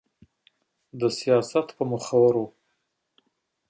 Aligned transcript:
د 0.99 1.01
سياست 1.17 1.67
په 1.77 1.83
مخورو 1.91 2.45